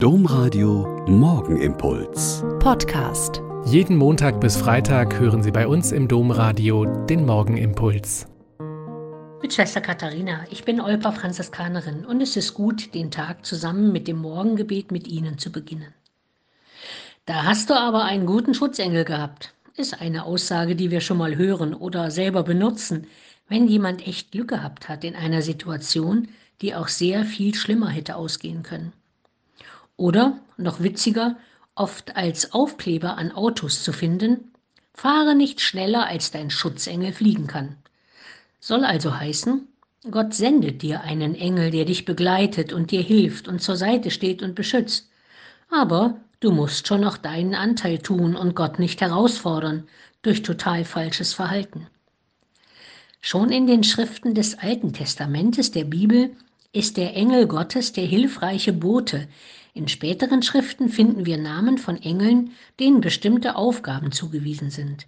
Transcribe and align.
Domradio 0.00 1.04
Morgenimpuls. 1.08 2.44
Podcast. 2.60 3.42
Jeden 3.64 3.96
Montag 3.96 4.40
bis 4.40 4.56
Freitag 4.56 5.18
hören 5.18 5.42
Sie 5.42 5.50
bei 5.50 5.66
uns 5.66 5.90
im 5.90 6.06
Domradio 6.06 6.84
den 7.06 7.26
Morgenimpuls. 7.26 8.28
Mit 9.42 9.52
Schwester 9.52 9.80
Katharina, 9.80 10.46
ich 10.52 10.62
bin 10.62 10.80
Olpa 10.80 11.10
Franziskanerin 11.10 12.06
und 12.06 12.20
es 12.20 12.36
ist 12.36 12.54
gut, 12.54 12.94
den 12.94 13.10
Tag 13.10 13.44
zusammen 13.44 13.90
mit 13.90 14.06
dem 14.06 14.18
Morgengebet 14.18 14.92
mit 14.92 15.08
Ihnen 15.08 15.36
zu 15.36 15.50
beginnen. 15.50 15.92
Da 17.26 17.42
hast 17.42 17.68
du 17.68 17.74
aber 17.74 18.04
einen 18.04 18.26
guten 18.26 18.54
Schutzengel 18.54 19.04
gehabt, 19.04 19.52
ist 19.76 20.00
eine 20.00 20.26
Aussage, 20.26 20.76
die 20.76 20.92
wir 20.92 21.00
schon 21.00 21.18
mal 21.18 21.34
hören 21.34 21.74
oder 21.74 22.12
selber 22.12 22.44
benutzen, 22.44 23.08
wenn 23.48 23.66
jemand 23.66 24.06
echt 24.06 24.30
Glück 24.30 24.50
gehabt 24.50 24.88
hat 24.88 25.02
in 25.02 25.16
einer 25.16 25.42
Situation, 25.42 26.28
die 26.60 26.76
auch 26.76 26.86
sehr 26.86 27.24
viel 27.24 27.56
schlimmer 27.56 27.88
hätte 27.88 28.14
ausgehen 28.14 28.62
können. 28.62 28.92
Oder, 29.98 30.38
noch 30.56 30.80
witziger, 30.80 31.36
oft 31.74 32.16
als 32.16 32.52
Aufkleber 32.52 33.18
an 33.18 33.32
Autos 33.32 33.82
zu 33.82 33.92
finden, 33.92 34.52
fahre 34.94 35.34
nicht 35.34 35.60
schneller, 35.60 36.06
als 36.06 36.30
dein 36.30 36.50
Schutzengel 36.50 37.12
fliegen 37.12 37.48
kann. 37.48 37.76
Soll 38.60 38.84
also 38.84 39.18
heißen, 39.18 39.66
Gott 40.10 40.34
sendet 40.34 40.82
dir 40.82 41.02
einen 41.02 41.34
Engel, 41.34 41.72
der 41.72 41.84
dich 41.84 42.04
begleitet 42.04 42.72
und 42.72 42.92
dir 42.92 43.02
hilft 43.02 43.48
und 43.48 43.60
zur 43.60 43.76
Seite 43.76 44.10
steht 44.12 44.40
und 44.42 44.54
beschützt. 44.54 45.10
Aber 45.68 46.20
du 46.38 46.52
musst 46.52 46.86
schon 46.86 47.00
noch 47.00 47.16
deinen 47.16 47.56
Anteil 47.56 47.98
tun 47.98 48.36
und 48.36 48.54
Gott 48.54 48.78
nicht 48.78 49.00
herausfordern 49.00 49.88
durch 50.22 50.42
total 50.42 50.84
falsches 50.84 51.34
Verhalten. 51.34 51.88
Schon 53.20 53.50
in 53.50 53.66
den 53.66 53.82
Schriften 53.82 54.34
des 54.34 54.58
Alten 54.58 54.92
Testamentes 54.92 55.72
der 55.72 55.84
Bibel 55.84 56.30
ist 56.72 56.96
der 56.96 57.16
Engel 57.16 57.48
Gottes 57.48 57.92
der 57.92 58.06
hilfreiche 58.06 58.72
Bote, 58.72 59.26
in 59.74 59.88
späteren 59.88 60.42
Schriften 60.42 60.88
finden 60.88 61.26
wir 61.26 61.38
Namen 61.38 61.78
von 61.78 61.96
Engeln, 61.96 62.52
denen 62.80 63.00
bestimmte 63.00 63.56
Aufgaben 63.56 64.12
zugewiesen 64.12 64.70
sind. 64.70 65.06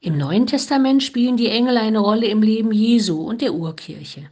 Im 0.00 0.18
Neuen 0.18 0.46
Testament 0.46 1.02
spielen 1.02 1.36
die 1.36 1.48
Engel 1.48 1.76
eine 1.76 2.00
Rolle 2.00 2.26
im 2.26 2.42
Leben 2.42 2.72
Jesu 2.72 3.20
und 3.20 3.40
der 3.40 3.54
Urkirche. 3.54 4.30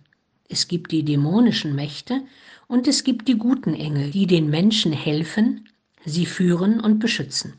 Es 0.49 0.67
gibt 0.67 0.91
die 0.91 1.05
dämonischen 1.05 1.75
Mächte 1.75 2.23
und 2.67 2.89
es 2.89 3.05
gibt 3.05 3.29
die 3.29 3.37
guten 3.37 3.75
Engel, 3.75 4.11
die 4.11 4.27
den 4.27 4.51
Menschen 4.51 4.93
helfen, 4.93 5.69
sie 6.05 6.27
führen 6.27 6.81
und 6.81 6.99
beschützen. 6.99 7.55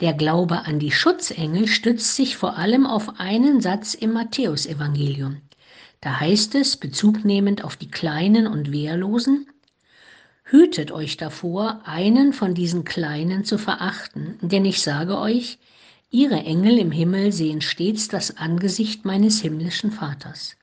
Der 0.00 0.12
Glaube 0.12 0.64
an 0.66 0.78
die 0.78 0.90
Schutzengel 0.90 1.68
stützt 1.68 2.16
sich 2.16 2.36
vor 2.36 2.56
allem 2.56 2.86
auf 2.86 3.20
einen 3.20 3.60
Satz 3.60 3.94
im 3.94 4.12
Matthäusevangelium. 4.12 5.38
Da 6.00 6.18
heißt 6.18 6.56
es, 6.56 6.76
bezugnehmend 6.76 7.62
auf 7.62 7.76
die 7.76 7.90
Kleinen 7.90 8.48
und 8.48 8.72
Wehrlosen, 8.72 9.46
Hütet 10.52 10.92
euch 10.92 11.16
davor, 11.16 11.80
einen 11.86 12.34
von 12.34 12.52
diesen 12.52 12.84
Kleinen 12.84 13.42
zu 13.42 13.56
verachten, 13.56 14.36
denn 14.42 14.66
ich 14.66 14.82
sage 14.82 15.18
euch, 15.18 15.58
ihre 16.10 16.40
Engel 16.44 16.76
im 16.76 16.92
Himmel 16.92 17.32
sehen 17.32 17.62
stets 17.62 18.08
das 18.08 18.36
Angesicht 18.36 19.06
meines 19.06 19.40
himmlischen 19.40 19.92
Vaters. 19.92 20.56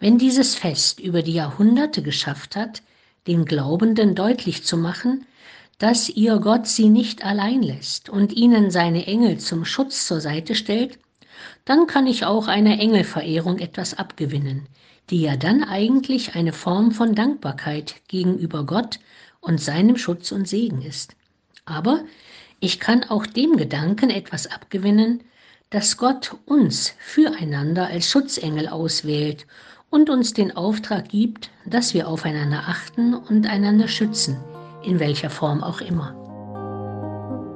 Wenn 0.00 0.18
dieses 0.18 0.54
Fest 0.54 1.00
über 1.00 1.22
die 1.22 1.32
Jahrhunderte 1.32 2.02
geschafft 2.02 2.56
hat, 2.56 2.82
den 3.26 3.46
Glaubenden 3.46 4.14
deutlich 4.14 4.64
zu 4.64 4.76
machen, 4.76 5.24
dass 5.78 6.10
ihr 6.10 6.40
Gott 6.40 6.66
sie 6.66 6.90
nicht 6.90 7.24
allein 7.24 7.62
lässt 7.62 8.10
und 8.10 8.34
ihnen 8.34 8.70
seine 8.70 9.06
Engel 9.06 9.38
zum 9.38 9.64
Schutz 9.64 10.06
zur 10.06 10.20
Seite 10.20 10.54
stellt, 10.54 10.98
dann 11.64 11.86
kann 11.86 12.06
ich 12.06 12.26
auch 12.26 12.48
einer 12.48 12.78
Engelverehrung 12.78 13.60
etwas 13.60 13.94
abgewinnen, 13.94 14.68
die 15.10 15.22
ja 15.22 15.36
dann 15.36 15.62
eigentlich 15.62 16.34
eine 16.34 16.52
Form 16.52 16.92
von 16.92 17.14
Dankbarkeit 17.14 17.96
gegenüber 18.08 18.64
Gott 18.64 18.98
und 19.40 19.60
seinem 19.60 19.96
Schutz 19.96 20.32
und 20.32 20.48
Segen 20.48 20.82
ist. 20.82 21.14
Aber 21.66 22.04
ich 22.60 22.80
kann 22.80 23.04
auch 23.04 23.26
dem 23.26 23.56
Gedanken 23.56 24.10
etwas 24.10 24.46
abgewinnen, 24.46 25.22
dass 25.70 25.96
Gott 25.96 26.36
uns 26.46 26.94
füreinander 26.98 27.88
als 27.88 28.10
Schutzengel 28.10 28.68
auswählt 28.68 29.46
und 29.90 30.08
uns 30.08 30.32
den 30.32 30.56
Auftrag 30.56 31.08
gibt, 31.08 31.50
dass 31.66 31.94
wir 31.94 32.08
aufeinander 32.08 32.64
achten 32.66 33.14
und 33.14 33.46
einander 33.46 33.88
schützen, 33.88 34.38
in 34.82 34.98
welcher 35.00 35.30
Form 35.30 35.62
auch 35.62 35.80
immer. 35.80 36.23